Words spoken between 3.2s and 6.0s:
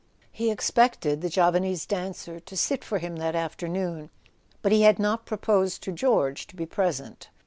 afternoon, but he had not proposed to